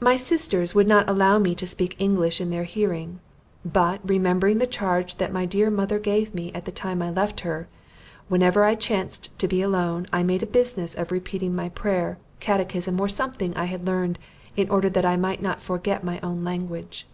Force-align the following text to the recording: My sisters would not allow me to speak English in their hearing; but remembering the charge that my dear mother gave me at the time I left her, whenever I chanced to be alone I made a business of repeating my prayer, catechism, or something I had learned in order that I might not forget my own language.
My 0.00 0.16
sisters 0.16 0.74
would 0.74 0.88
not 0.88 1.08
allow 1.08 1.38
me 1.38 1.54
to 1.54 1.64
speak 1.64 1.94
English 2.00 2.40
in 2.40 2.50
their 2.50 2.64
hearing; 2.64 3.20
but 3.64 4.00
remembering 4.04 4.58
the 4.58 4.66
charge 4.66 5.14
that 5.18 5.32
my 5.32 5.44
dear 5.46 5.70
mother 5.70 6.00
gave 6.00 6.34
me 6.34 6.50
at 6.52 6.64
the 6.64 6.72
time 6.72 7.00
I 7.00 7.10
left 7.12 7.42
her, 7.42 7.68
whenever 8.26 8.64
I 8.64 8.74
chanced 8.74 9.38
to 9.38 9.46
be 9.46 9.62
alone 9.62 10.08
I 10.12 10.24
made 10.24 10.42
a 10.42 10.44
business 10.46 10.96
of 10.96 11.12
repeating 11.12 11.54
my 11.54 11.68
prayer, 11.68 12.18
catechism, 12.40 12.98
or 13.00 13.08
something 13.08 13.56
I 13.56 13.66
had 13.66 13.86
learned 13.86 14.18
in 14.56 14.68
order 14.70 14.90
that 14.90 15.04
I 15.04 15.14
might 15.14 15.40
not 15.40 15.62
forget 15.62 16.02
my 16.02 16.18
own 16.20 16.42
language. 16.42 17.06